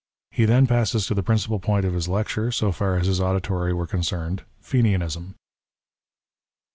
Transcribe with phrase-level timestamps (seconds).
[0.31, 3.71] He then passes to the principal point of his lecture, so far as his auditory
[3.71, 5.35] were concerned— Eenianism.